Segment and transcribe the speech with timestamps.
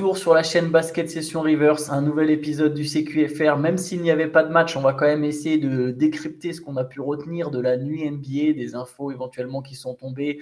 [0.00, 3.58] retour sur la chaîne Basket Session Reverse, un nouvel épisode du CQFR.
[3.58, 6.62] Même s'il n'y avait pas de match, on va quand même essayer de décrypter ce
[6.62, 10.40] qu'on a pu retenir de la nuit NBA, des infos éventuellement qui sont tombées,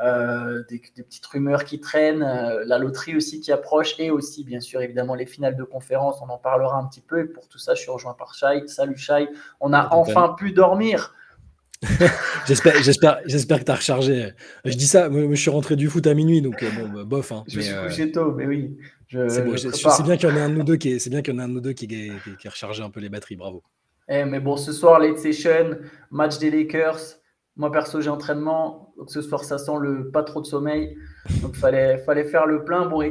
[0.00, 4.60] euh, des, petites rumeurs qui traînent, euh, la loterie aussi qui approche et aussi bien
[4.60, 6.20] sûr évidemment les finales de conférence.
[6.22, 7.18] On en parlera un petit peu.
[7.18, 8.62] Et pour tout ça, je suis rejoint par Shai.
[8.68, 9.28] Salut Shai.
[9.58, 11.16] On a enfin pu dormir.
[12.46, 14.32] j'espère, j'espère, j'espère que tu as rechargé.
[14.64, 17.04] Je dis ça, moi, je suis rentré du foot à minuit, donc euh, bon, bah,
[17.04, 17.32] bof.
[17.32, 18.76] Hein, je me suis couché tôt, mais oui.
[19.10, 19.54] c'est, bon,
[20.04, 21.36] bien qu'il y en ait un de nous deux qui est, c'est bien qu'il y
[21.36, 23.62] en un de nous deux qui, qui, qui, a rechargé un peu les batteries, bravo.
[24.08, 25.78] Eh, mais bon, ce soir, late session,
[26.10, 27.20] match des Lakers.
[27.56, 28.92] Moi, perso, j'ai entraînement.
[28.96, 30.96] Donc, ce soir, ça sent le pas trop de sommeil.
[31.42, 32.86] Donc, il fallait, fallait faire le plein.
[32.86, 33.02] Bon,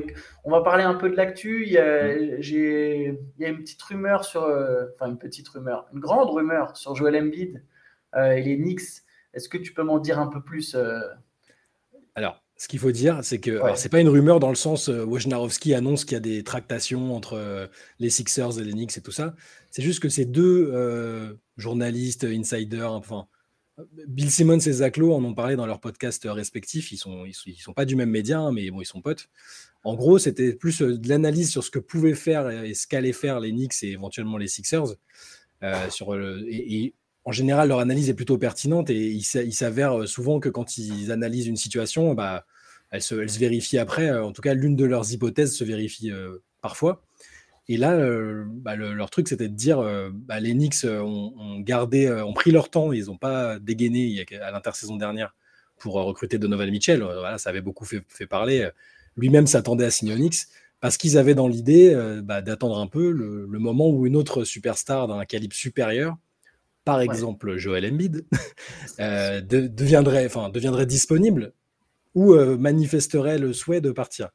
[0.44, 1.64] on va parler un peu de l'actu.
[1.66, 4.44] Il y a, j'ai, il y a une petite rumeur sur.
[4.44, 5.88] Euh, enfin, une petite rumeur.
[5.94, 7.60] Une grande rumeur sur Joel Embiid euh,
[8.16, 9.04] et les Knicks.
[9.34, 11.00] Est-ce que tu peux m'en dire un peu plus euh?
[12.16, 13.76] Alors, ce qu'il faut dire, c'est que ouais.
[13.76, 17.16] c'est pas une rumeur dans le sens euh, Wojnarowski annonce qu'il y a des tractations
[17.16, 19.36] entre les Sixers et les Knicks et tout ça.
[19.72, 23.28] C'est juste que ces deux journalistes, insiders, enfin,
[24.08, 26.92] Bill Simmons et Zach Lowe en ont parlé dans leurs podcasts respectifs.
[26.92, 29.30] Ils sont, ils sont, sont pas du même média, hein, mais bon, ils sont potes.
[29.86, 33.40] En gros, c'était plus de l'analyse sur ce que pouvaient faire et ce qu'allaient faire
[33.40, 34.96] les Knicks et éventuellement les Sixers.
[35.92, 36.94] sur le, et,
[37.26, 41.12] en général, leur analyse est plutôt pertinente et il, s'avère euh, souvent que quand ils
[41.12, 42.46] analysent une situation, bah,
[42.92, 44.10] elle, se, vérifie après.
[44.10, 47.04] Euh, en tout cas, l'une de leurs hypothèses se vérifie euh, parfois.
[47.68, 48.00] Et là,
[48.48, 49.80] bah, leur truc, c'était de dire
[50.12, 54.96] bah, les Knicks ont, gardé, ont pris leur temps, ils n'ont pas dégainé à l'intersaison
[54.96, 55.36] dernière
[55.78, 57.04] pour recruter Donovan Mitchell.
[57.04, 58.68] Voilà, ça avait beaucoup fait, parler.
[59.18, 60.48] Lui-même s'attendait à signer Knicks
[60.80, 65.24] parce qu'ils avaient dans l'idée d'attendre un peu le, moment où une autre superstar d'un
[65.26, 66.18] calibre supérieur
[66.90, 68.26] par exemple Joel Embiid,
[69.00, 71.54] euh, deviendrait, enfin, deviendrait disponible
[72.16, 74.30] ou euh, manifesterait le souhait de partir.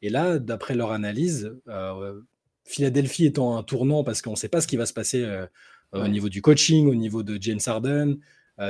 [0.00, 2.20] Et là, d'après leur analyse, euh,
[2.64, 5.26] Philadelphie étant un tournant parce qu'on ne sait pas ce qui va se passer
[5.92, 8.16] au niveau du coaching, au niveau de James Harden,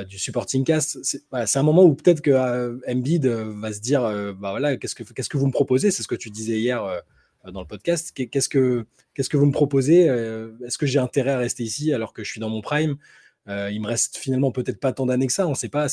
[0.07, 4.01] du supporting cast, c'est un moment où peut-être que Embiid va se dire,
[4.39, 5.91] bah voilà, qu'est-ce que vous me proposez?
[5.91, 6.81] C'est ce que tu disais hier
[7.45, 8.13] dans le podcast.
[8.15, 10.03] Qu'est-ce que qu'est-ce que vous me proposez?
[10.65, 12.95] Est-ce que j'ai intérêt à rester ici alors que je suis dans mon prime?
[13.47, 15.87] Il me reste finalement peut-être pas tant d'années que ça, on ne sait pas.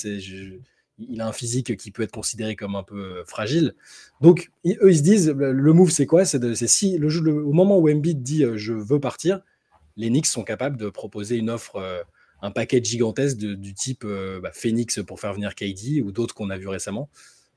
[0.98, 3.74] il a un physique qui peut être considéré comme un peu euh, fragile.
[4.20, 6.24] Donc, eux, ils se disent, le move, c'est quoi?
[6.24, 9.40] C'est si au moment où Embiid dit euh, je veux partir,
[9.96, 12.04] les Knicks sont capables de proposer une offre,
[12.42, 16.58] un paquet gigantesque du type bah, Phoenix pour faire venir KD ou d'autres qu'on a
[16.58, 17.08] vu récemment.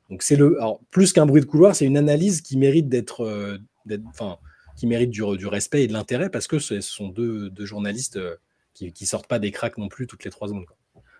[0.10, 0.58] Donc, c'est le,
[0.90, 3.60] plus qu'un bruit de couloir, c'est une analyse qui mérite d'être,
[4.78, 8.18] qui mérite du, respect et de l'intérêt parce que ce sont deux journalistes
[8.74, 10.66] qui, qui sortent pas des cracks non plus toutes les trois secondes.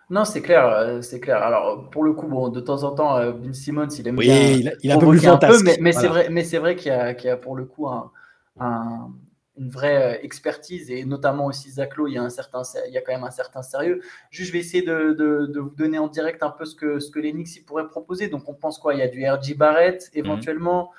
[0.08, 1.36] Non, c'est clair, euh, c'est clair.
[1.42, 4.50] Alors, pour le coup, bon, de temps en temps, Bill Simmons, il aime oui, bien
[4.50, 5.64] il il a un peu plus fantasque.
[5.64, 7.86] mais, mais c'est vrai, mais c'est vrai qu'il y, a, y a pour le coup
[7.86, 8.10] un,
[8.58, 9.12] un,
[9.60, 12.92] une vraie euh, expertise et notamment aussi Zach Lowe, il y a un certain, il
[12.92, 14.00] y a quand même un certain sérieux.
[14.30, 16.98] Juste, je vais essayer de, de, de, vous donner en direct un peu ce que
[16.98, 18.28] ce que les Knicks pourraient proposer.
[18.28, 18.94] Donc, on pense quoi?
[18.94, 20.24] Il y a du RJ Barrett mhm.
[20.24, 20.90] éventuellement.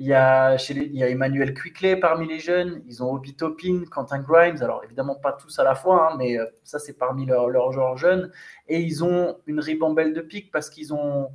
[0.00, 2.82] Il y, a chez il y a Emmanuel Quickley parmi les jeunes.
[2.86, 4.62] Ils ont Obi Topin, Quentin Grimes.
[4.62, 7.72] Alors, évidemment, pas tous à la fois, hein, mais euh, ça, c'est parmi leurs, leurs
[7.72, 8.30] joueurs jeunes.
[8.68, 11.30] Et ils ont une ribambelle de pics parce qu'ils ont,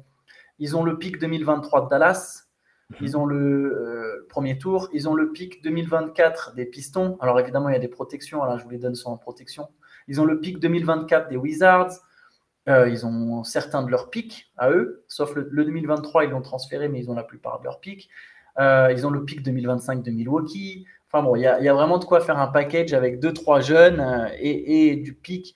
[0.59, 2.45] ils ont le pic 2023 de Dallas.
[2.89, 2.97] Mhm.
[3.01, 4.87] Ils ont le euh, premier tour.
[4.93, 7.17] Ils ont le pic 2024 des Pistons.
[7.19, 8.43] Alors, évidemment, il y a des protections.
[8.43, 9.67] Alors, je vous les donne sans protection.
[10.07, 11.91] Ils ont le pic 2024 des Wizards.
[12.69, 16.41] Euh, ils ont certains de leurs pics à eux, sauf le, le 2023, ils l'ont
[16.41, 18.09] transféré, mais ils ont la plupart de leurs pics.
[18.59, 20.85] Euh, ils ont le pic 2025 de Milwaukee.
[21.11, 23.99] Enfin bon, il y, a, vraiment de quoi faire un package avec deux, trois jeunes
[23.99, 25.55] euh, et, du pic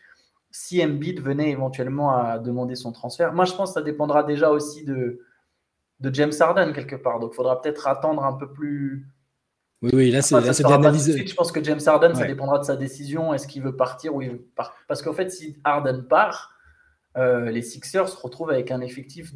[0.51, 3.33] si Embiid venait éventuellement à demander son transfert.
[3.33, 5.21] Moi, je pense que ça dépendra déjà aussi de,
[5.99, 7.19] de James Harden quelque part.
[7.19, 9.07] Donc, il faudra peut-être attendre un peu plus.
[9.81, 11.25] Oui, oui, là, c'est d'analyser.
[11.25, 13.33] Je pense que James Harden, ça dépendra de sa décision.
[13.33, 14.47] Est-ce qu'il veut partir ou il veut
[14.87, 16.53] Parce qu'en fait, si Harden part,
[17.17, 19.33] euh, les Sixers se retrouvent avec un effectif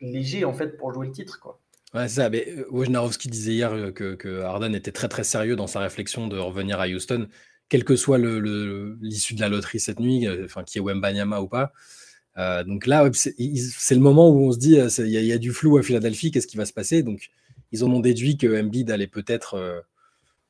[0.00, 1.60] léger en fait pour jouer le titre, quoi.
[1.94, 2.30] Ouais, c'est ça.
[2.30, 5.80] Mais euh, Wojnarowski disait hier euh, que, que, Harden était très très sérieux dans sa
[5.80, 7.28] réflexion de revenir à Houston,
[7.68, 11.48] quel que soit l'issue de la loterie cette nuit, euh, enfin qui est Wembanyama ou
[11.48, 11.72] pas.
[12.66, 13.34] donc là, c'est
[13.94, 16.56] le moment où on se dit il y, a du flou à Philadelphie, qu'est-ce qui
[16.56, 17.02] va se passer?
[17.02, 17.30] Donc
[17.72, 19.84] ils en ont déduit que Embiid allait peut-être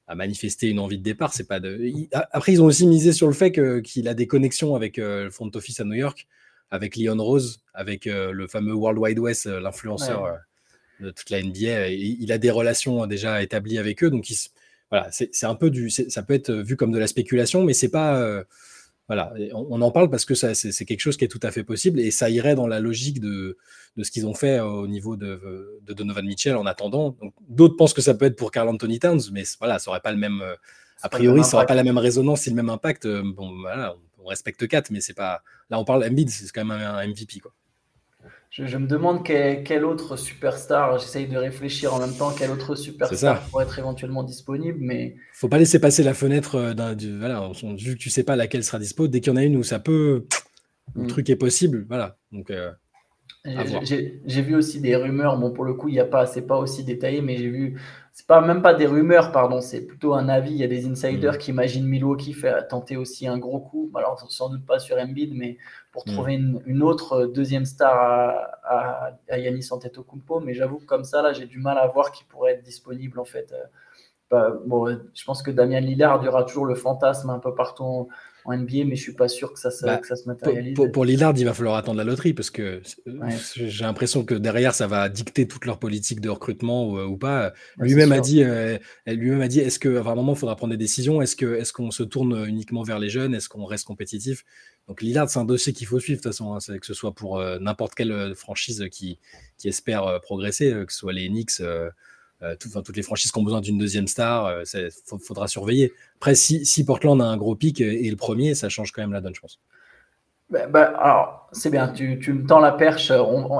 [0.06, 1.32] à manifester une envie de départ.
[1.34, 1.78] C'est pas de...
[2.12, 3.52] Après, ils ont aussi misé sur le fait
[3.82, 6.28] qu'il a des connexions avec le front office à New York,
[6.70, 10.40] avec Leon Rose, avec le fameux World Wide West, l'influenceur
[11.00, 11.88] de toute la NBA.
[11.88, 14.26] il a des relations déjà établies avec eux, donc
[14.90, 17.90] voilà, c'est un peu du, ça peut être vu comme de la spéculation, mais c'est
[17.90, 18.42] pas, euh,
[19.06, 22.00] Voilà, on, en parle parce que c'est quelque chose qui est tout à fait possible
[22.00, 23.56] et ça irait dans la logique de,
[23.96, 27.16] de ce qu'ils ont fait au niveau de, de Donovan Mitchell en attendant.
[27.48, 30.12] D'autres pensent que ça peut être pour Carl Anthony Towns, mais voilà, ça n'aurait pas
[30.12, 30.42] le même.
[31.02, 33.06] A priori, ça n'aurait pas la même résonance et le même impact.
[33.06, 35.42] Bon, voilà, on respecte 4, mais c'est pas.
[35.70, 37.52] Là, on parle Embiid, c'est quand même un MVP, quoi.
[38.50, 43.40] Je, me demande quel, autre superstar, j'essaye de réfléchir en même temps, quel autre superstar
[43.48, 45.14] pourrait être éventuellement disponible, mais...
[45.34, 46.94] Faut pas laisser passer la fenêtre euh.
[47.18, 49.56] Voilà, vu que tu sais pas laquelle sera dispo, dès qu'il y en a une
[49.56, 50.26] où ça peut...
[50.96, 51.06] Le mm.
[51.06, 52.16] truc est possible, voilà.
[52.32, 52.72] Donc, euh,
[53.44, 56.58] j'ai vu aussi des rumeurs, bon pour le coup, il y a pas, c'est pas
[56.58, 57.80] aussi détaillé, mais j'ai vu,
[58.12, 60.50] c'est pas même pas des rumeurs, pardon, c'est plutôt un avis.
[60.50, 61.38] Il y a des insiders mm.
[61.38, 65.32] qui imaginent Milwaukee faire tenter aussi un gros coup, alors sans doute pas sur Embiid,
[65.34, 65.58] mais
[65.92, 66.12] pour mm.
[66.12, 67.96] trouver une, autre deuxième star
[68.64, 70.40] à, à, Yanis Antetokounmpo.
[70.40, 73.20] Mais j'avoue que comme ça, là, j'ai du mal à voir qui pourrait être disponible
[73.20, 73.52] en fait.
[73.52, 73.64] Euh,
[74.30, 78.08] bah, bon, je pense que Damien Lillard, aura toujours le fantasme un peu partout
[78.44, 80.74] en NBA, mais je suis pas sûr que ça, bah, que ça se matérialise.
[80.74, 82.80] Pour, pour, Lillard, il va falloir attendre la loterie parce que
[83.56, 87.52] j'ai l'impression que derrière, ça va dicter toute leur politique de recrutement ou, pas.
[87.78, 90.78] lui-même a dit, euh, lui-même a dit, est-ce qu'à un moment, il faudra prendre des
[90.78, 91.22] décisions?
[91.22, 93.34] Est-ce que, est-ce qu'on se tourne uniquement vers les jeunes?
[93.34, 94.44] Est-ce qu'on reste compétitif?
[94.88, 97.14] Donc Lillard, c'est un dossier qu'il faut suivre de toute façon, hein, que ce soit
[97.14, 99.20] pour euh, n'importe quelle euh, franchise qui,
[99.56, 101.60] qui espère progresser, que ce soit les Knicks.
[101.60, 101.90] Euh,
[102.58, 104.88] toutes les franchises qui ont besoin d'une deuxième star, il euh,
[105.22, 105.92] faudra surveiller.
[106.16, 109.20] Après, si, Portland a un gros pic et le premier, ça change quand même la
[109.20, 109.60] donne, je pense.
[110.50, 113.12] Bah, bah, alors, c'est bien, tu, me tends la perche.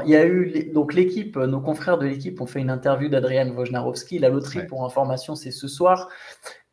[0.04, 3.48] Il y a eu donc l'équipe, nos confrères de l'équipe ont fait une interview d'Adrian
[3.50, 4.18] Wojnarowski.
[4.18, 6.08] La loterie, pour information, c'est ce soir.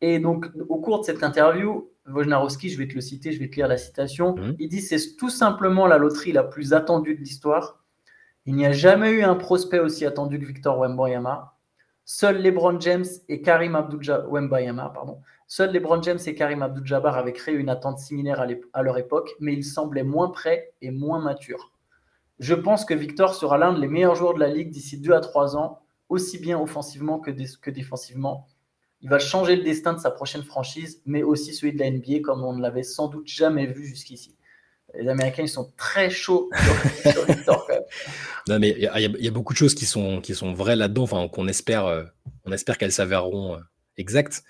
[0.00, 3.48] Et donc, au cours de cette interview, Wojnarowski, je vais te le citer, je vais
[3.48, 4.34] te lire la citation.
[4.34, 4.56] Mmh.
[4.58, 7.84] Il dit c'est tout simplement la loterie la plus attendue de l'histoire.
[8.46, 11.57] Il n'y a jamais eu un prospect aussi attendu que Victor Wembanyama.
[12.10, 14.38] Seuls LeBron James et Karim Abdul-Jabbar,
[17.18, 21.20] avaient créé une attente similaire à, leur époque, mais ils semblaient moins prêts et moins
[21.20, 21.70] matures.
[22.38, 25.20] Je pense que Victor sera l'un des meilleurs joueurs de la ligue d'ici 2 à
[25.20, 27.30] 3 ans, aussi bien offensivement que
[27.70, 28.48] défensivement.
[29.02, 32.20] Il va changer le destin de sa prochaine franchise, mais aussi celui de la NBA
[32.24, 34.34] comme on ne l'avait sans doute jamais vu jusqu'ici
[34.94, 36.48] les Américains, ils sont très chauds
[37.02, 37.82] sur, Victor quand même.
[38.48, 41.28] Non, mais il y, a beaucoup de choses qui sont, qui sont vraies là-dedans, enfin,
[41.28, 42.04] qu'on espère, euh,
[42.44, 43.60] on espère qu'elles s'avéreront euh,
[43.98, 44.44] exactes.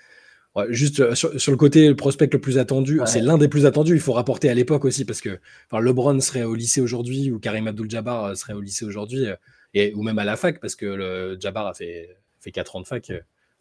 [0.69, 3.93] juste euh, sur, le côté le prospect le plus attendu, c'est l'un des plus attendus.
[3.93, 5.39] Il faut rapporter à l'époque aussi parce que
[5.69, 9.25] enfin, LeBron serait au lycée aujourd'hui ou Karim Abdul-Jabbar serait au lycée aujourd'hui
[9.73, 12.81] et ou même à la fac parce que le Jabbar a fait fait 4 ans
[12.81, 13.11] de fac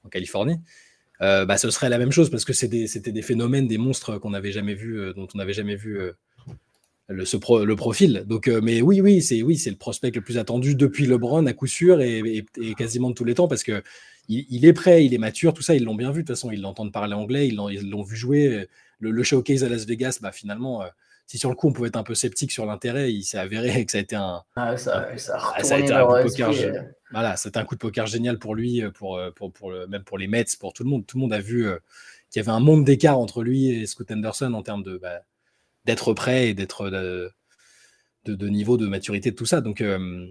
[0.05, 0.61] en Californie.
[1.21, 4.31] bah, ce serait la même chose parce que c'était des, des, phénomènes, des monstres qu'on
[4.31, 6.13] n'avait jamais vu, dont on n'avait jamais vu
[7.09, 8.25] le, ce le profil.
[8.27, 11.47] Donc, euh, mais oui, oui, c'est oui, c'est le prospect le plus attendu depuis LeBron
[11.47, 12.45] à coup sûr et,
[12.77, 13.83] quasiment de tous les temps parce que
[14.31, 16.23] il, est prêt, il est mature, tout ça, ils l'ont bien vu.
[16.23, 18.67] De toute façon, ils l'entendent parler anglais, ils l'ont vu jouer.
[19.01, 20.83] Le, showcase à Las Vegas, bah finalement.
[20.83, 20.89] Euh,
[21.27, 23.85] si sur le coup on pouvait être un peu sceptique sur l'intérêt, il s'est avéré
[23.87, 26.23] que ça a été un, ah, ça, ça a, ça a été un coup de
[26.23, 26.51] poker.
[26.51, 26.83] Euh.
[27.11, 30.17] Voilà, c'était un coup de poker génial pour lui, pour, pour, pour le, même pour
[30.17, 31.07] les Mets, pour tout le monde.
[31.07, 31.69] Tout le monde a vu
[32.31, 35.23] qu'il y avait un monde d'écart entre lui et Scott Anderson en termes de, bah,
[35.89, 37.33] d'être prêt et d'être de,
[38.27, 39.63] de, niveau de maturité de tout ça.
[39.63, 40.27] Donc, euh,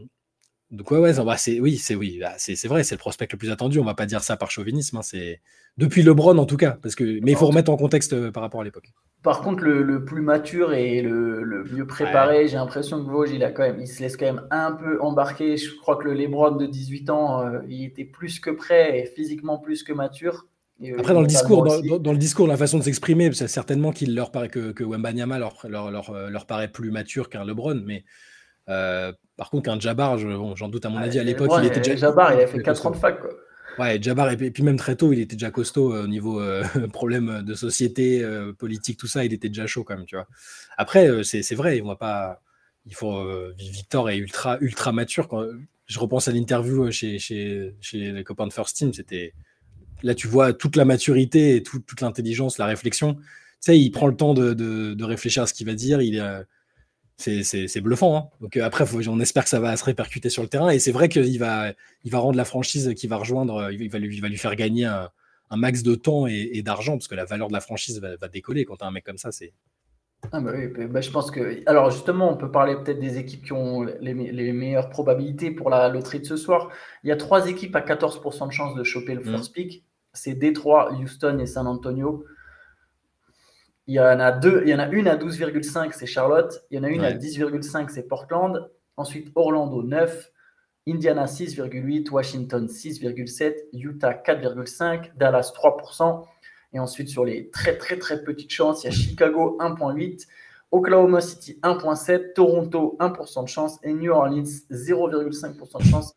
[0.69, 3.49] donc ouais, ouais, c'est, oui, c'est oui, bah, c'est, vrai, c'est le prospect le plus
[3.49, 3.79] attendu.
[3.79, 4.97] On va pas dire ça par chauvinisme.
[4.97, 5.41] Hein, c'est
[5.77, 8.43] depuis LeBron en tout cas, parce que mais il faut remettre en contexte euh, par
[8.43, 8.91] rapport à l'époque.
[9.23, 13.51] Par contre, le, plus mature et le, mieux préparé, j'ai l'impression que Vosges, il a
[13.51, 15.57] quand même, il se laisse quand même un peu embarquer.
[15.57, 19.05] Je crois que le LeBron de 18 ans, euh, il était plus que prêt et
[19.07, 20.45] physiquement plus que mature.
[20.97, 21.63] Après, dans le, discours,
[21.99, 25.39] dans, le discours, la façon de s'exprimer, c'est certainement qu'il leur paraît que, que Wembanyama
[25.39, 28.03] leur, leur, leur, euh, leur, paraît plus mature qu'un LeBron, mais
[28.69, 31.95] euh, par contre, qu'un Jabbar, j'en doute à mon avis, à l'époque, il était déjà.
[31.95, 33.31] Jabbar, il a fait 4 ans de fac, quoi.
[33.79, 36.41] Ouais, Jabbar, et puis même très tôt, il était déjà costaud euh, au niveau
[36.93, 38.23] problème de société,
[38.59, 40.27] politique, tout ça, il était déjà chaud quand même, tu vois.
[40.77, 42.41] Après, c'est vrai, on va pas.
[42.85, 43.23] Il faut.
[43.57, 45.27] Victor est ultra, ultra mature.
[45.27, 45.43] Quand,
[45.87, 49.33] je repense à l'interview chez, chez, chez les copains de First Team, c'était
[50.03, 53.15] là, tu vois toute la maturité et toute l'intelligence, la réflexion.
[53.15, 53.21] Tu
[53.61, 56.01] sais, il prend le temps de, réfléchir à ce qu'il va dire.
[56.01, 56.45] Il
[57.17, 58.15] c'est bluffant.
[58.17, 58.29] Hein.
[58.41, 60.69] Donc euh, après, on espère que ça va se répercuter sur le terrain.
[60.69, 61.73] Et c'est vrai qu'il va,
[62.03, 64.85] il va rendre la franchise qui va rejoindre, il va lui, va lui faire gagner
[64.85, 65.09] un,
[65.55, 68.77] max de temps et, d'argent parce que la valeur de la franchise va, décoller quand
[68.77, 69.31] tu as un mec comme ça.
[69.31, 69.53] C'est
[70.31, 71.61] ah bah oui, bah, bah, je pense que.
[71.67, 75.89] Alors justement, on peut parler peut-être des équipes qui ont les, meilleures probabilités pour la
[75.89, 76.69] loterie de ce soir.
[77.03, 79.53] Il y a trois équipes à 14% de chance de choper le first mmh.
[79.53, 79.83] pick.
[80.17, 82.25] C'est Détroit, Houston et San Antonio.
[83.85, 86.65] Il y en a deux, il y en a une à 12,5, c'est Charlotte.
[86.71, 88.69] Il y en a une à 10,5, c'est Portland.
[88.97, 90.31] Ensuite, Orlando 9,
[90.87, 96.25] Indiana 6,8, Washington 6,7%, Utah 4,5%, Dallas 3%.
[96.73, 100.27] Et ensuite, sur les très très très petites chances, il y a Chicago 1.8,
[100.71, 106.15] Oklahoma City 1.7%, Toronto 1% de chance et New Orleans 0,5% de chance.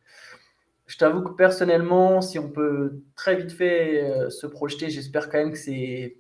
[0.90, 5.38] Je t'avoue que personnellement, si on peut très vite fait euh, se projeter, j'espère quand
[5.38, 6.16] même que c'est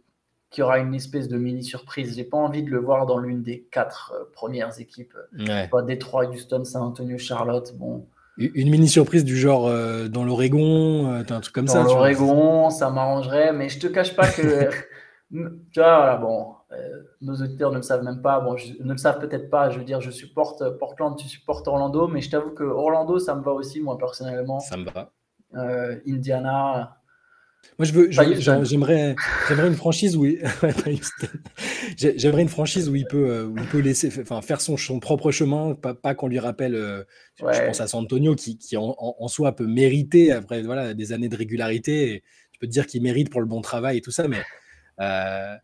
[0.48, 2.14] qu'il y aura une espèce de mini surprise.
[2.14, 5.16] J'ai pas envie de le voir dans l'une des quatre euh, premières équipes.
[5.36, 5.66] Ouais.
[5.66, 7.74] Pas Détroit, Houston, San Antonio, Charlotte.
[7.78, 8.06] Bon.
[8.38, 11.82] Une mini surprise du genre euh, dans l'Oregon, un truc comme ça.
[11.82, 14.70] Dans l'Oregon, ça m'arrangerait, mais je te cache pas que
[15.32, 18.40] tu vois, bon, euh, nos auditeurs ne le savent même pas.
[18.40, 19.70] Bon, ne le savent peut-être pas.
[19.70, 23.34] Je veux dire, je supporte Portland, tu supportes Orlando, mais je t'avoue que Orlando, ça
[23.34, 24.60] me va aussi, moi, personnellement.
[24.60, 25.12] Ça me va.
[25.56, 26.96] Euh, Indiana.
[27.78, 29.14] Moi, je veux, j'aimerais,
[29.48, 30.24] j'aimerais une franchise où,
[31.96, 34.98] j'aimerais une franchise où il peut, euh, où il peut laisser, enfin, faire son, son
[34.98, 37.04] propre chemin, pas, pas qu'on lui rappelle.
[37.36, 41.12] Je pense à San Antonio qui, qui en, en, soi peut mériter après, voilà, des
[41.12, 42.14] années de régularité.
[42.14, 42.22] Et
[42.52, 44.40] je peux te dire qu'il mérite pour le bon travail et tout ça, mais
[45.00, 45.56] euh,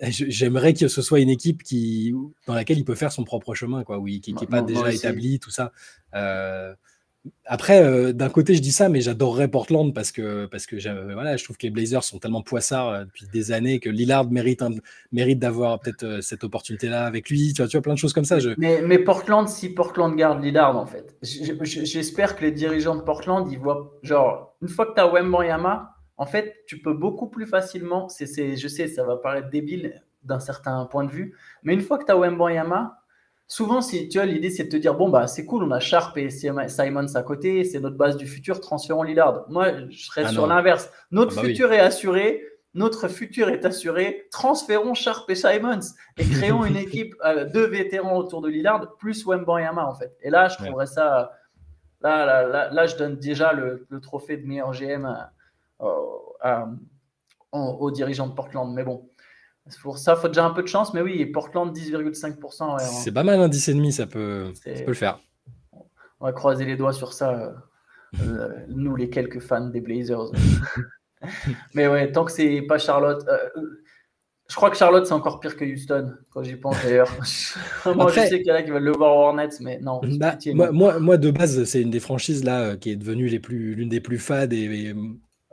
[0.00, 2.14] j'aimerais que ce soit une équipe qui,
[2.46, 5.38] dans laquelle il peut faire son propre chemin, quoi, oui, qui n'est pas déjà établi,
[5.38, 5.72] tout ça.
[6.14, 6.74] Euh,
[7.44, 10.76] après, euh, d'un côté, je dis ça, mais j'adorerais Portland parce que, parce que
[11.12, 14.62] voilà, je trouve que les Blazers sont tellement poissards depuis des années que Lillard mérite,
[15.12, 17.52] mérite d'avoir peut-être cette opportunité-là avec lui.
[17.52, 18.38] Tu vois, tu vois, plein de choses comme ça.
[18.38, 18.50] Je...
[18.56, 23.46] Mais, mais, Portland, si Portland garde Lillard, en fait, j'espère que les dirigeants de Portland,
[23.50, 27.46] ils voient, genre, une fois que tu as Wembanyama, en fait, tu peux beaucoup plus
[27.46, 31.80] facilement, c'est, je sais, ça va paraître débile d'un certain point de vue, mais une
[31.80, 32.98] fois que tu as Wembanyama,
[33.46, 35.78] souvent, si tu as l'idée, c'est de te dire, bon, bah, c'est cool, on a
[35.78, 39.44] Sharp et Simons à côté, c'est notre base du futur, transférons Lillard.
[39.48, 40.90] Moi, je serais ah sur l'inverse.
[41.12, 42.42] Notre ah bah futur est assuré,
[42.74, 45.80] notre futur est assuré, transférons Sharp et Simons
[46.18, 50.16] et créons une équipe euh, de vétérans autour de Lillard, plus Wembanyama, en fait.
[50.20, 51.32] Et là, je trouverais ça,
[52.02, 55.32] là, là, là, je donne déjà le, trophée de meilleur GM à
[55.80, 58.72] aux dirigeants de Portland.
[58.74, 59.08] Mais bon,
[59.82, 60.94] pour ça, il faut déjà un peu de chance.
[60.94, 62.78] Mais oui, Portland 10,5%.
[62.78, 65.20] c'est pas mal un 10,5, ça peut, ça peut le faire.
[66.20, 67.50] On va croiser les doigts sur ça, euh,
[68.22, 70.32] euh, nous les quelques fans des Blazers.
[71.74, 73.24] mais ouais, tant que c'est pas Charlotte.
[73.28, 73.62] Euh,
[74.48, 77.10] je crois que Charlotte, c'est encore pire que Houston, quand j'y pense d'ailleurs.
[77.94, 80.00] moi, je sais qu'il y en a qui veulent le voir au Hornets, mais non.
[80.18, 80.38] Bah,
[80.72, 84.18] moi, moi, de base, c'est une des franchises là qui est devenue l'une des plus
[84.18, 84.94] fades et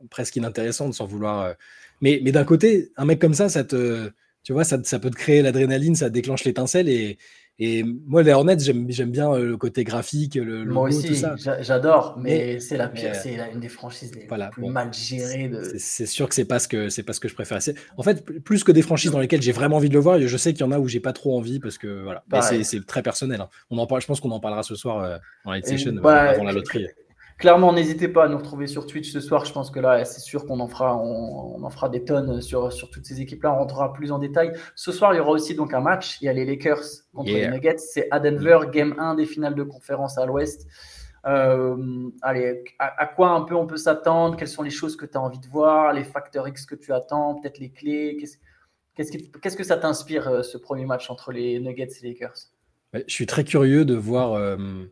[0.09, 1.41] presque inintéressante sans vouloir.
[1.41, 1.53] Euh,
[2.01, 4.11] mais, mais d'un côté, un mec comme ça, ça te,
[4.43, 6.89] tu vois, ça, ça peut te créer l'adrénaline, ça déclenche l'étincelle.
[6.89, 7.17] Et,
[7.57, 11.23] et moi, les Hornets, j'aime bien euh, le côté graphique, le, moi aussi,
[11.61, 15.47] j'adore, mais, c'est la pire, c'est une des franchises les plus mal gérées.
[15.47, 15.63] De...
[15.77, 17.59] C'est sûr que c'est pas ce que c'est pas ce que je préfère.
[17.95, 20.37] En fait, plus que des franchises dans lesquelles j'ai vraiment envie de le voir, je
[20.37, 22.23] sais qu'il y en a où j'ai pas trop envie parce que voilà.
[22.41, 23.39] C'est très personnel.
[23.39, 23.49] Hein.
[23.69, 26.43] On en parle, je pense qu'on en parlera ce soir euh, dans la session avant
[26.43, 26.87] la loterie.
[27.37, 29.43] Clairement, n'hésitez pas à nous retrouver sur Twitch ce soir.
[29.43, 32.71] Je pense que là, c'est sûr qu'on en fera, on, en fera des tonnes sur,
[32.71, 33.53] sur toutes ces équipes-là.
[33.53, 34.53] On rentrera plus en détail.
[34.75, 36.21] Ce soir, il y aura aussi donc un match.
[36.21, 37.77] Il y a les Lakers contre les Nuggets.
[37.77, 40.65] C'est à Denver, game 1 des finales de conférence à l'Ouest.
[41.25, 44.37] Euh, allez, à, quoi un peu on peut s'attendre?
[44.37, 45.91] Quelles sont les choses que tu as envie de voir?
[45.91, 47.35] Les facteurs X que tu attends?
[47.35, 48.17] Peut-être les clés?
[48.95, 52.37] Qu'est-ce que ça t'inspire euh, ce premier match entre les Nuggets et les Lakers?
[52.93, 54.33] Je suis très curieux de voir.
[54.33, 54.85] Euh,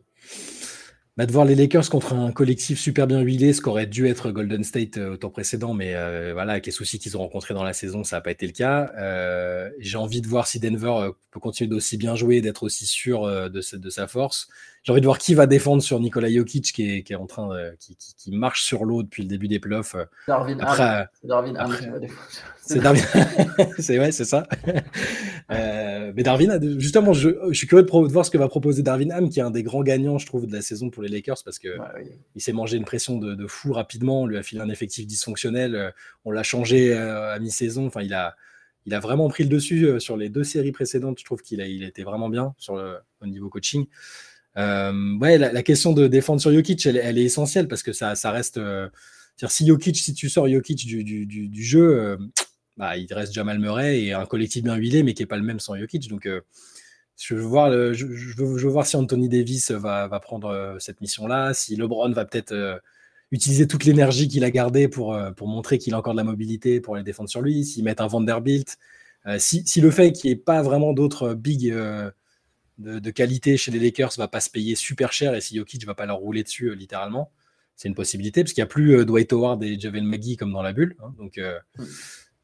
[1.16, 4.32] bah, de voir les Lakers contre un collectif super bien huilé, ce qu'aurait dû être
[4.32, 7.54] Golden State euh, au temps précédent, mais euh, voilà, avec les soucis qu'ils ont rencontrés
[7.54, 8.92] dans la saison, ça n'a pas été le cas.
[8.98, 13.28] Euh, j'ai envie de voir si Denver peut continuer d'aussi bien jouer, d'être aussi sûr
[13.48, 14.48] de, sa force.
[14.84, 17.26] J'ai envie de voir qui va défendre sur Nikola Jokic, qui est, qui est en
[17.26, 19.96] train de, qui, qui, marche sur l'eau depuis le début des playoffs.
[20.28, 21.58] Darwin après, Darwin
[22.60, 23.02] C'est Darwin.
[23.78, 24.46] c'est ouais, c'est ça.
[25.50, 29.10] euh, mais Darwin, justement, je, je, suis curieux de, voir ce que va proposer Darwin
[29.10, 31.42] Ham, qui est un des grands gagnants, je trouve, de la saison pour les Lakers,
[31.42, 31.78] parce que
[32.34, 34.22] il s'est mangé une pression de, de, fou rapidement.
[34.22, 35.94] On lui a filé un effectif dysfonctionnel.
[36.26, 37.86] On l'a changé euh, à mi-saison.
[37.86, 38.36] Enfin, il a,
[38.86, 41.18] il a vraiment pris le dessus euh, sur les deux séries précédentes.
[41.18, 43.86] Je trouve qu'il a, il était vraiment bien sur le, au niveau coaching.
[44.56, 48.14] Euh, ouais, la, question de défendre sur Jokic, elle, elle est essentielle parce que ça,
[48.30, 48.58] reste.
[48.58, 48.88] Euh,
[49.48, 52.16] si Jokic, si tu sors Jokic du, du, jeu, euh,
[52.76, 55.42] bah, il reste Jamal Murray et un collectif bien huilé, mais qui n'est pas le
[55.42, 56.08] même sans Jokic.
[56.08, 56.28] Donc,
[57.16, 61.76] je, veux voir le, je, veux, voir si Anthony Davis va, prendre cette mission-là, si
[61.76, 62.80] LeBron va peut-être
[63.32, 66.94] utiliser toute l'énergie qu'il a gardée pour, montrer qu'il a encore de la mobilité pour
[66.94, 68.78] les défendre sur lui, s'il met un Vanderbilt.
[69.38, 71.74] si, si, le fait qu'il n'y ait pas vraiment d'autres big
[72.78, 75.94] de, qualité chez les Lakers va pas se payer super cher et si Jokic va
[75.94, 77.30] pas leur rouler dessus euh, littéralement,
[77.76, 80.52] c'est une possibilité parce qu'il n'y a plus euh, Dwight Howard et Javel McGee comme
[80.52, 80.96] dans la bulle.
[81.02, 81.14] Hein.
[81.18, 81.58] donc, euh,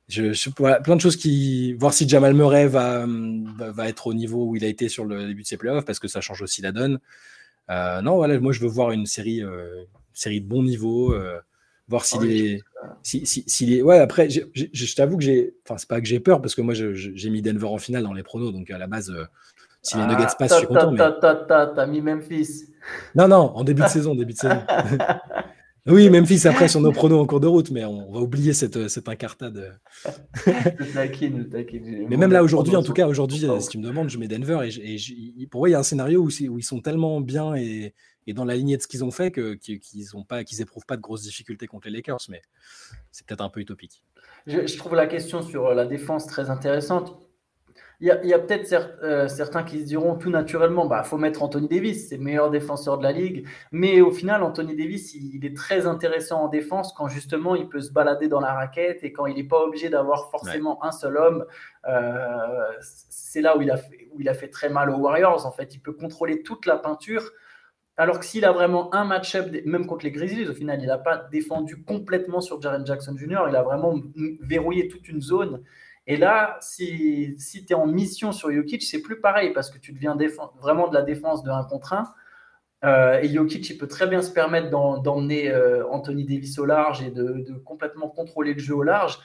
[0.09, 1.73] je, plein de choses qui.
[1.75, 5.29] Voir si Jamal Murray va, va, être au niveau où il a été sur le
[5.29, 6.99] début de ses playoffs parce que ça change aussi la donne.
[7.69, 9.43] non, voilà, moi je veux voir une série,
[10.13, 11.15] série de bon niveau
[11.91, 12.63] voir s'il est,
[13.03, 13.83] si, est.
[13.83, 15.55] Ouais, après, je t'avoue que j'ai.
[15.65, 18.13] Enfin, c'est pas que j'ai peur parce que moi, j'ai mis Denver en finale dans
[18.13, 19.25] les pronos, donc à la base, euh,
[19.83, 20.95] si les Nuggets ah, passent, je suis content.
[21.75, 22.67] T'as mis Memphis.
[23.15, 24.61] Non, non, en début de saison, début de saison.
[25.87, 28.89] Oui, Memphis après sur nos pronos en cours de route, mais on va oublier cette,
[28.89, 29.81] cette incartade.
[30.47, 34.69] mais même là aujourd'hui, en tout cas aujourd'hui, si tu me demandes, je mets Denver
[34.69, 37.95] et, pour moi il y a un scénario où, où, ils sont tellement bien et,
[38.27, 40.97] et dans la lignée de ce qu'ils ont fait qu'ils n'éprouvent pas, qu'ils éprouvent pas
[40.97, 42.43] de grosses difficultés contre les Lakers, mais
[43.11, 44.05] c'est peut-être un peu utopique.
[44.47, 47.19] Je, trouve la question sur la défense très intéressante.
[48.03, 51.69] Il y a, peut-être euh, certains qui se diront tout naturellement, bah faut mettre Anthony
[51.69, 53.47] Davis, c'est le meilleur défenseur de la ligue.
[53.73, 57.83] Mais au final, Anthony Davis, il, est très intéressant en défense quand justement il peut
[57.83, 61.19] se balader dans la raquette et quand il n'est pas obligé d'avoir forcément un seul
[61.19, 61.45] homme.
[61.87, 65.45] Euh, c'est là où il, a fait, où il a fait très mal aux Warriors.
[65.45, 67.31] En fait, il peut contrôler toute la peinture.
[67.99, 70.97] Alors que s'il a vraiment un match-up, même contre les Grizzlies, au final, il n'a
[70.97, 73.41] pas défendu complètement sur Jaren Jackson Jr.
[73.51, 73.95] Il a vraiment
[74.41, 75.63] verrouillé toute une zone.
[76.11, 79.79] Et là, si, si tu es en mission sur Jokic, c'est plus pareil parce que
[79.79, 80.19] tu deviens
[80.61, 82.13] vraiment de la défense de 1 contre 1.
[82.83, 87.01] Euh, et Jokic, il peut très bien se permettre d'emmener euh, Anthony Davis au large
[87.01, 89.21] et de, de, complètement contrôler le jeu au large.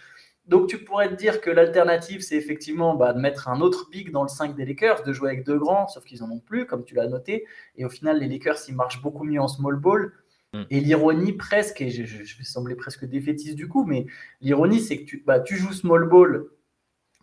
[0.46, 4.12] Donc tu pourrais te dire que l'alternative, c'est effectivement bah, de mettre un autre big
[4.12, 6.68] dans le 5 des Lakers, de jouer avec deux grands, sauf qu'ils n'en ont plus,
[6.68, 7.46] comme tu l'as noté.
[7.78, 10.12] Et au final, les Lakers, ils marchent beaucoup mieux en small ball.
[10.54, 10.64] Mm.
[10.70, 14.06] Et l'ironie presque, et je, vais sembler presque défaitiste du coup, mais
[14.40, 16.46] l'ironie, c'est que tu, bah, tu joues small ball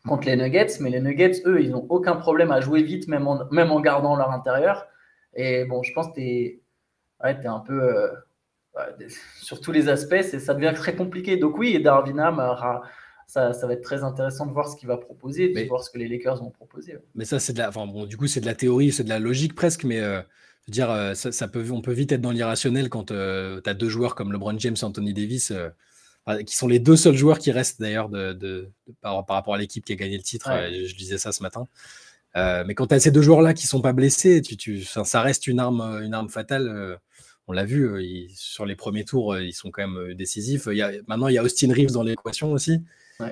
[0.06, 3.28] contre les Nuggets, mais les Nuggets, eux, ils n'ont aucun problème à jouer vite, même
[3.28, 4.86] en, même en gardant leur intérieur.
[5.34, 6.60] Et bon, je pense que tu es,
[7.22, 7.82] ouais, un peu...
[7.82, 8.08] Euh,
[9.42, 11.36] sur tous les aspects, ça devient très compliqué.
[11.36, 12.40] Donc oui, Darvinham
[13.32, 15.90] ça, ça, va être très intéressant de voir ce qu'il va proposer, de voir ce
[15.90, 16.98] que les Lakers vont proposer.
[17.14, 19.08] Mais ça, c'est de la, enfin, bon, du coup, c'est de la théorie, c'est de
[19.08, 20.20] la logique presque, mais euh,
[20.68, 23.88] dire, euh, ça, peut, on peut vite être dans l'irrationnel quand euh, tu as deux
[23.88, 25.52] joueurs comme LeBron James et Anthony Davis,
[26.46, 29.58] qui sont les deux seuls joueurs qui restent d'ailleurs de, de, par, par, rapport à
[29.58, 30.50] l'équipe qui a gagné le titre.
[30.50, 31.66] Je, disais ça ce matin.
[32.34, 35.46] mais quand tu as ces deux joueurs-là qui sont pas blessés, tu, tu, ça reste
[35.46, 36.98] une arme, une arme fatale
[37.48, 40.68] on l'a vu, sur les premiers tours, ils sont quand même décisifs.
[40.70, 42.82] Il y a, maintenant, il y a Austin Reeves dans l'équation aussi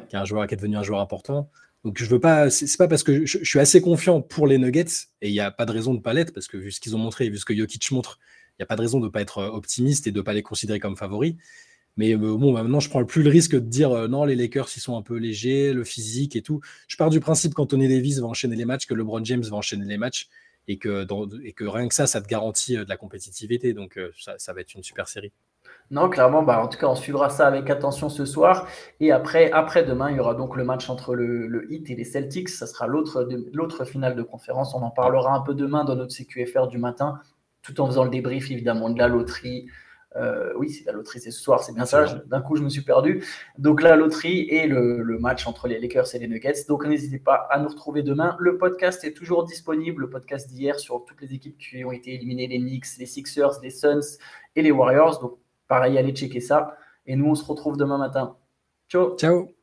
[0.09, 1.51] qui est un joueur qui est devenu un joueur important.
[1.85, 5.09] Donc je veux pas, c'est pas parce que je, suis assez confiant pour les Nuggets
[5.23, 6.95] et il n'y a pas de raison de pas l'être parce que vu ce qu'ils
[6.95, 8.19] ont montré et vu ce que Jokic montre,
[8.53, 10.79] il n'y a pas de raison de pas être optimiste et de pas les considérer
[10.79, 11.37] comme favoris.
[12.01, 14.69] Mais euh, bon, maintenant je prends plus le risque de dire euh, non, les Lakers
[14.75, 16.63] ils sont un peu légers, le physique et tout.
[16.89, 19.85] Je pars du principe qu'Anthony Davis va enchaîner les matchs, que LeBron James va enchaîner
[19.85, 20.31] les matchs
[20.67, 21.05] et que,
[21.69, 23.75] rien que ça, ça te garantit euh, de la compétitivité.
[23.75, 25.31] Donc ça, va être une super série.
[25.91, 28.67] Non, clairement, bah, en tout cas, on suivra ça avec attention ce soir.
[29.01, 31.97] Et après, après demain, il y aura donc le match entre le, le Heat et
[31.97, 32.49] les Celtics.
[32.49, 34.75] Ça sera l'autre finale de conférence.
[34.75, 37.21] On en parlera un peu demain dans notre CQFR du matin,
[37.61, 39.67] tout en faisant le débrief évidemment de la loterie.
[40.17, 42.05] Euh, oui, c'est la loterie, c'est ce soir, c'est bien ça.
[42.27, 43.25] D'un coup, je me suis perdu.
[43.59, 46.65] Donc, la loterie et le, le, match entre les Lakers et les Nuggets.
[46.69, 48.37] Donc, n'hésitez pas à nous retrouver demain.
[48.41, 52.15] Le podcast est toujours disponible, le podcast d'hier sur toutes les équipes qui ont été
[52.15, 54.19] éliminées les Knicks, les Sixers, les Suns
[54.57, 55.21] et les Warriors.
[55.21, 55.39] Donc,
[55.71, 56.77] Pareil, allez checker ça.
[57.07, 58.37] Et nous, on se retrouve demain matin.
[58.89, 59.17] Ciao.
[59.17, 59.60] Ciao.